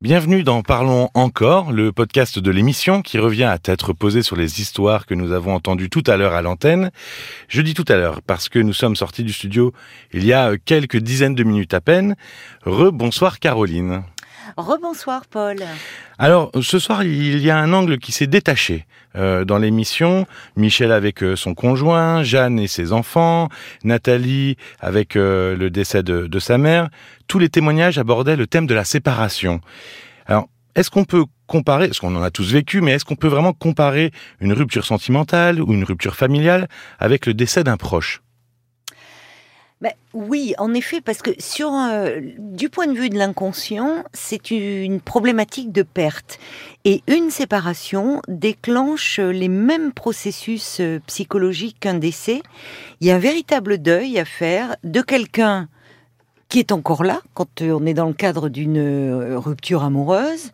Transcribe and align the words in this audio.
Bienvenue 0.00 0.44
dans 0.44 0.62
Parlons 0.62 1.10
encore, 1.14 1.72
le 1.72 1.90
podcast 1.90 2.38
de 2.38 2.52
l'émission 2.52 3.02
qui 3.02 3.18
revient 3.18 3.42
à 3.42 3.58
tête 3.58 3.82
reposée 3.82 4.22
sur 4.22 4.36
les 4.36 4.60
histoires 4.60 5.06
que 5.06 5.14
nous 5.14 5.32
avons 5.32 5.52
entendues 5.52 5.90
tout 5.90 6.04
à 6.06 6.16
l'heure 6.16 6.34
à 6.34 6.42
l'antenne. 6.42 6.92
Je 7.48 7.62
dis 7.62 7.74
tout 7.74 7.84
à 7.88 7.96
l'heure 7.96 8.22
parce 8.22 8.48
que 8.48 8.60
nous 8.60 8.72
sommes 8.72 8.94
sortis 8.94 9.24
du 9.24 9.32
studio 9.32 9.72
il 10.12 10.24
y 10.24 10.32
a 10.32 10.56
quelques 10.56 10.98
dizaines 10.98 11.34
de 11.34 11.42
minutes 11.42 11.74
à 11.74 11.80
peine. 11.80 12.14
Rebonsoir 12.62 13.40
Caroline. 13.40 14.04
Rebonsoir 14.56 15.26
Paul. 15.26 15.58
Alors 16.18 16.50
ce 16.60 16.78
soir 16.78 17.02
il 17.02 17.38
y 17.38 17.50
a 17.50 17.58
un 17.58 17.72
angle 17.72 17.98
qui 17.98 18.12
s'est 18.12 18.26
détaché 18.26 18.86
euh, 19.16 19.44
dans 19.44 19.58
l'émission. 19.58 20.26
Michel 20.56 20.92
avec 20.92 21.22
euh, 21.22 21.36
son 21.36 21.54
conjoint, 21.54 22.22
Jeanne 22.22 22.58
et 22.58 22.66
ses 22.66 22.92
enfants, 22.92 23.48
Nathalie 23.84 24.56
avec 24.80 25.16
euh, 25.16 25.56
le 25.56 25.70
décès 25.70 26.02
de, 26.02 26.26
de 26.26 26.38
sa 26.38 26.58
mère. 26.58 26.88
Tous 27.26 27.38
les 27.38 27.48
témoignages 27.48 27.98
abordaient 27.98 28.36
le 28.36 28.46
thème 28.46 28.66
de 28.66 28.74
la 28.74 28.84
séparation. 28.84 29.60
Alors 30.26 30.48
est-ce 30.74 30.90
qu'on 30.90 31.04
peut 31.04 31.24
comparer, 31.48 31.88
parce 31.88 31.98
qu'on 31.98 32.14
en 32.14 32.22
a 32.22 32.30
tous 32.30 32.52
vécu, 32.52 32.80
mais 32.80 32.92
est-ce 32.92 33.04
qu'on 33.04 33.16
peut 33.16 33.26
vraiment 33.26 33.52
comparer 33.52 34.12
une 34.40 34.52
rupture 34.52 34.84
sentimentale 34.84 35.60
ou 35.60 35.72
une 35.72 35.82
rupture 35.82 36.14
familiale 36.14 36.68
avec 37.00 37.26
le 37.26 37.34
décès 37.34 37.64
d'un 37.64 37.76
proche? 37.76 38.22
Ben, 39.80 39.92
oui, 40.12 40.54
en 40.58 40.74
effet, 40.74 41.00
parce 41.00 41.22
que 41.22 41.30
sur 41.38 41.72
euh, 41.72 42.18
du 42.38 42.68
point 42.68 42.88
de 42.88 42.98
vue 42.98 43.10
de 43.10 43.16
l'inconscient, 43.16 44.02
c'est 44.12 44.50
une 44.50 45.00
problématique 45.00 45.70
de 45.70 45.82
perte. 45.82 46.40
Et 46.84 47.02
une 47.06 47.30
séparation 47.30 48.20
déclenche 48.26 49.20
les 49.20 49.46
mêmes 49.46 49.92
processus 49.92 50.80
euh, 50.80 50.98
psychologiques 51.06 51.78
qu'un 51.78 51.94
décès. 51.94 52.42
Il 53.00 53.06
y 53.06 53.12
a 53.12 53.14
un 53.14 53.20
véritable 53.20 53.78
deuil 53.78 54.18
à 54.18 54.24
faire 54.24 54.74
de 54.82 55.00
quelqu'un 55.00 55.68
qui 56.48 56.58
est 56.58 56.72
encore 56.72 57.04
là 57.04 57.20
quand 57.34 57.62
on 57.62 57.86
est 57.86 57.94
dans 57.94 58.08
le 58.08 58.14
cadre 58.14 58.48
d'une 58.48 58.78
euh, 58.78 59.38
rupture 59.38 59.84
amoureuse, 59.84 60.50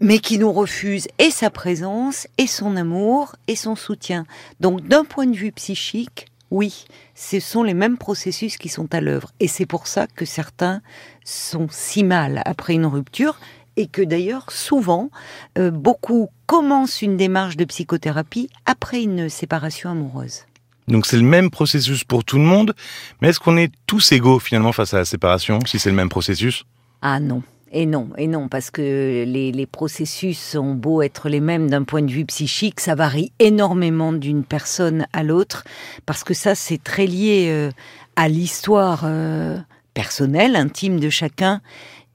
mais 0.00 0.18
qui 0.18 0.36
nous 0.36 0.52
refuse 0.52 1.06
et 1.20 1.30
sa 1.30 1.48
présence, 1.48 2.26
et 2.38 2.48
son 2.48 2.74
amour, 2.74 3.36
et 3.46 3.54
son 3.54 3.76
soutien. 3.76 4.26
Donc 4.58 4.82
d'un 4.88 5.04
point 5.04 5.26
de 5.26 5.36
vue 5.36 5.52
psychique, 5.52 6.26
oui, 6.54 6.84
ce 7.16 7.40
sont 7.40 7.64
les 7.64 7.74
mêmes 7.74 7.98
processus 7.98 8.58
qui 8.58 8.68
sont 8.68 8.94
à 8.94 9.00
l'œuvre. 9.00 9.32
Et 9.40 9.48
c'est 9.48 9.66
pour 9.66 9.88
ça 9.88 10.06
que 10.06 10.24
certains 10.24 10.82
sont 11.24 11.66
si 11.68 12.04
mal 12.04 12.42
après 12.46 12.74
une 12.74 12.86
rupture 12.86 13.40
et 13.76 13.88
que 13.88 14.02
d'ailleurs, 14.02 14.52
souvent, 14.52 15.10
euh, 15.58 15.72
beaucoup 15.72 16.28
commencent 16.46 17.02
une 17.02 17.16
démarche 17.16 17.56
de 17.56 17.64
psychothérapie 17.64 18.50
après 18.66 19.02
une 19.02 19.28
séparation 19.28 19.90
amoureuse. 19.90 20.44
Donc 20.86 21.06
c'est 21.06 21.16
le 21.16 21.24
même 21.24 21.50
processus 21.50 22.04
pour 22.04 22.22
tout 22.22 22.38
le 22.38 22.44
monde, 22.44 22.72
mais 23.20 23.30
est-ce 23.30 23.40
qu'on 23.40 23.56
est 23.56 23.72
tous 23.88 24.12
égaux 24.12 24.38
finalement 24.38 24.70
face 24.70 24.94
à 24.94 24.98
la 24.98 25.04
séparation, 25.04 25.58
si 25.66 25.80
c'est 25.80 25.90
le 25.90 25.96
même 25.96 26.08
processus? 26.08 26.64
Ah 27.02 27.18
non. 27.18 27.42
Et 27.76 27.86
non, 27.86 28.10
et 28.16 28.28
non, 28.28 28.48
parce 28.48 28.70
que 28.70 29.24
les, 29.26 29.66
processus 29.66 30.54
ont 30.54 30.74
beau 30.74 31.02
être 31.02 31.28
les 31.28 31.40
mêmes 31.40 31.68
d'un 31.68 31.82
point 31.82 32.02
de 32.02 32.10
vue 32.10 32.24
psychique, 32.24 32.78
ça 32.78 32.94
varie 32.94 33.32
énormément 33.40 34.12
d'une 34.12 34.44
personne 34.44 35.08
à 35.12 35.24
l'autre, 35.24 35.64
parce 36.06 36.22
que 36.22 36.34
ça, 36.34 36.54
c'est 36.54 36.80
très 36.80 37.08
lié 37.08 37.48
euh, 37.48 37.72
à 38.14 38.28
l'histoire 38.28 39.02
euh, 39.02 39.58
personnelle, 39.92 40.54
intime 40.54 41.00
de 41.00 41.10
chacun, 41.10 41.62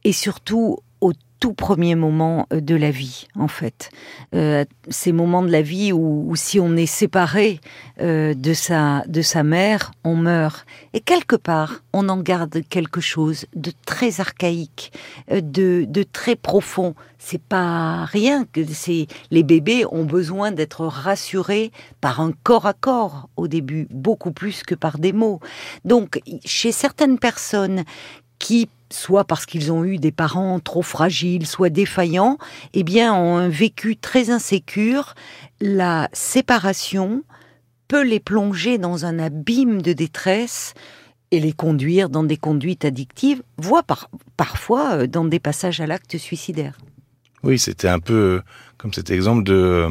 et 0.05 0.13
surtout 0.13 0.77
tout 1.39 1.53
premier 1.53 1.95
moment 1.95 2.47
euh, 2.53 2.61
de 2.61 2.75
la 2.75 2.91
vie, 2.91 3.27
en 3.35 3.47
fait. 3.47 3.89
Euh, 4.35 4.65
ces 4.89 5.11
moments 5.11 5.41
de 5.41 5.51
la 5.51 5.61
vie 5.61 5.91
où, 5.93 6.35
si 6.35 6.59
on 6.59 6.75
est 6.75 6.85
séparé 6.85 7.59
euh, 8.01 8.33
de, 8.33 8.53
sa, 8.53 9.03
de 9.07 9.21
sa 9.21 9.43
mère, 9.43 9.91
on 10.03 10.15
meurt. 10.15 10.65
Et 10.93 10.99
quelque 10.99 11.35
part, 11.35 11.83
on 11.93 12.09
en 12.09 12.17
garde 12.17 12.61
quelque 12.69 13.01
chose 13.01 13.45
de 13.55 13.71
très 13.85 14.19
archaïque, 14.19 14.91
de, 15.31 15.85
de 15.87 16.03
très 16.03 16.35
profond. 16.35 16.95
C'est 17.17 17.41
pas 17.41 18.05
rien 18.05 18.45
que 18.45 18.61
c'est 18.65 19.07
les 19.31 19.43
bébés 19.43 19.85
ont 19.91 20.05
besoin 20.05 20.51
d'être 20.51 20.85
rassurés 20.85 21.71
par 22.01 22.21
un 22.21 22.31
corps 22.43 22.65
à 22.65 22.73
corps 22.73 23.29
au 23.35 23.47
début, 23.47 23.87
beaucoup 23.89 24.31
plus 24.31 24.63
que 24.63 24.75
par 24.75 24.97
des 24.99 25.13
mots. 25.13 25.39
Donc, 25.85 26.21
chez 26.45 26.71
certaines 26.71 27.19
personnes 27.19 27.83
qui 28.39 28.69
soit 28.91 29.23
parce 29.23 29.45
qu'ils 29.45 29.71
ont 29.71 29.83
eu 29.83 29.97
des 29.97 30.11
parents 30.11 30.59
trop 30.59 30.81
fragiles, 30.81 31.45
soit 31.45 31.69
défaillants, 31.69 32.37
eh 32.73 32.83
bien, 32.83 33.13
ont 33.13 33.37
un 33.37 33.49
vécu 33.49 33.95
très 33.95 34.31
insécure. 34.31 35.13
La 35.61 36.09
séparation 36.13 37.23
peut 37.87 38.03
les 38.03 38.19
plonger 38.19 38.77
dans 38.77 39.05
un 39.05 39.19
abîme 39.19 39.81
de 39.81 39.93
détresse 39.93 40.73
et 41.31 41.39
les 41.39 41.53
conduire 41.53 42.09
dans 42.09 42.23
des 42.23 42.37
conduites 42.37 42.85
addictives, 42.85 43.43
voire 43.57 43.83
par, 43.83 44.09
parfois 44.35 44.93
euh, 44.93 45.07
dans 45.07 45.25
des 45.25 45.39
passages 45.39 45.79
à 45.79 45.85
l'acte 45.85 46.17
suicidaire. 46.17 46.77
Oui, 47.43 47.59
c'était 47.59 47.87
un 47.87 47.99
peu 47.99 48.41
comme 48.77 48.93
cet 48.93 49.11
exemple 49.11 49.43
de 49.43 49.87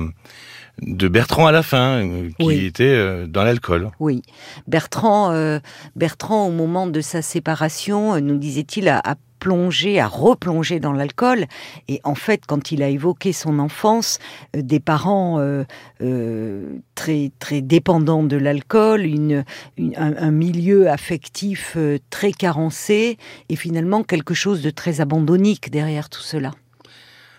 de 0.82 1.08
Bertrand 1.08 1.46
à 1.46 1.52
la 1.52 1.62
fin, 1.62 2.04
euh, 2.06 2.28
qui 2.38 2.46
Oui. 2.46 2.64
était 2.64 2.84
euh, 2.84 3.26
dans 3.26 3.42
l'alcool. 3.44 3.90
Oui, 4.00 4.22
Bertrand, 4.66 5.30
euh, 5.32 5.58
Bertrand, 5.96 6.46
au 6.46 6.52
moment 6.52 6.86
de 6.86 7.00
sa 7.00 7.22
séparation, 7.22 8.20
nous 8.20 8.38
disait-il, 8.38 8.88
a, 8.88 8.98
a 9.04 9.16
plongé, 9.40 10.00
a 10.00 10.08
replongé 10.08 10.80
dans 10.80 10.92
l'alcool. 10.92 11.46
Et 11.86 12.00
en 12.02 12.16
fait, 12.16 12.42
quand 12.46 12.72
il 12.72 12.82
a 12.82 12.88
évoqué 12.88 13.32
son 13.32 13.60
enfance, 13.60 14.18
euh, 14.56 14.62
des 14.62 14.80
parents 14.80 15.38
euh, 15.38 15.62
euh, 16.02 16.78
très 16.96 17.30
très 17.38 17.60
dépendants 17.60 18.24
de 18.24 18.36
l'alcool, 18.36 19.02
une, 19.06 19.44
une- 19.76 19.94
un, 19.96 20.14
un 20.16 20.30
milieu 20.32 20.90
affectif 20.90 21.76
très 22.10 22.32
carencé, 22.32 23.16
et 23.48 23.56
finalement 23.56 24.02
quelque 24.02 24.34
chose 24.34 24.60
de 24.62 24.70
très 24.70 25.00
abandonnique 25.00 25.70
derrière 25.70 26.08
tout 26.08 26.22
cela. 26.22 26.50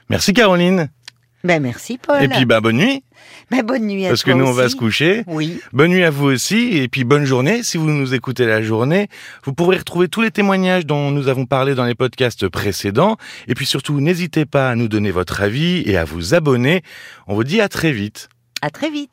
Merci 0.09 0.33
Caroline. 0.33 0.89
Ben 1.43 1.61
merci 1.61 1.97
Paul. 1.97 2.21
Et 2.21 2.27
puis 2.27 2.45
bah 2.45 2.59
bonne 2.59 2.77
nuit, 2.77 3.03
Ben, 3.49 3.63
bonne 3.65 3.87
nuit 3.87 4.05
à 4.05 4.09
parce 4.09 4.23
que 4.23 4.31
nous 4.31 4.45
on 4.45 4.51
va 4.51 4.67
se 4.67 4.75
coucher. 4.75 5.23
Oui. 5.27 5.61
Bonne 5.71 5.91
nuit 5.91 6.03
à 6.03 6.09
vous 6.09 6.25
aussi, 6.25 6.77
et 6.77 6.89
puis 6.89 7.05
bonne 7.05 7.23
journée. 7.23 7.63
Si 7.63 7.77
vous 7.77 7.89
nous 7.89 8.13
écoutez 8.13 8.45
la 8.45 8.61
journée, 8.61 9.07
vous 9.45 9.53
pourrez 9.53 9.77
retrouver 9.77 10.09
tous 10.09 10.21
les 10.21 10.31
témoignages 10.31 10.85
dont 10.85 11.11
nous 11.11 11.29
avons 11.29 11.45
parlé 11.45 11.75
dans 11.75 11.85
les 11.85 11.95
podcasts 11.95 12.49
précédents. 12.49 13.15
Et 13.47 13.55
puis 13.55 13.65
surtout, 13.65 14.01
n'hésitez 14.01 14.45
pas 14.45 14.69
à 14.69 14.75
nous 14.75 14.89
donner 14.89 15.11
votre 15.11 15.41
avis 15.41 15.81
et 15.85 15.95
à 15.95 16.03
vous 16.03 16.33
abonner. 16.33 16.81
On 17.27 17.35
vous 17.35 17.45
dit 17.45 17.61
à 17.61 17.69
très 17.69 17.93
vite. 17.93 18.27
À 18.61 18.69
très 18.69 18.89
vite. 18.89 19.07